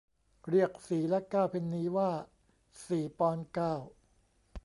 [0.49, 2.11] เรียกสี่และเก้าเพนนีว่า
[2.87, 3.73] สี่ปอนด์เก้า